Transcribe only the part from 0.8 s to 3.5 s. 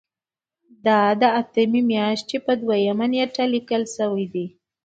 دا د اتمې میاشتې په دویمه نیټه